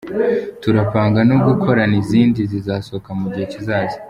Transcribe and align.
Turapanga 0.61 1.19
no 1.29 1.37
gukorana 1.45 1.95
izindi 2.01 2.39
zizasohoka 2.51 3.09
mugihe 3.19 3.45
kizaza”. 3.53 3.97